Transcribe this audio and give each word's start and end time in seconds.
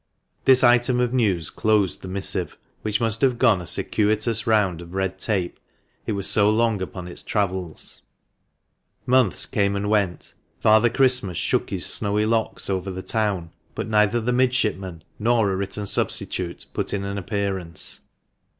This 0.45 0.63
item 0.63 0.99
of 0.99 1.13
news 1.13 1.51
closed 1.51 2.01
the 2.01 2.07
missive, 2.07 2.57
which 2.81 2.99
must 2.99 3.21
have 3.21 3.37
gone 3.37 3.61
a 3.61 3.67
circuitous 3.67 4.47
round 4.47 4.81
of 4.81 4.95
red 4.95 5.19
tape 5.19 5.59
it 6.07 6.13
was 6.13 6.25
so 6.27 6.49
long 6.49 6.81
upon 6.81 7.07
its 7.07 7.21
travels. 7.21 8.01
Months 9.05 9.45
came 9.45 9.75
and 9.75 9.91
went; 9.91 10.33
Father 10.59 10.89
Christmas 10.89 11.37
shook 11.37 11.69
his 11.69 11.85
snowy 11.85 12.25
locks 12.25 12.67
over 12.67 12.89
the 12.89 13.03
town; 13.03 13.51
but 13.75 13.87
neither 13.87 14.19
the 14.19 14.33
midshipman 14.33 15.03
nor 15.19 15.51
a 15.51 15.55
written 15.55 15.85
substitute 15.85 16.65
put 16.73 16.95
in 16.95 17.03
an 17.03 17.19
appearance. 17.19 17.99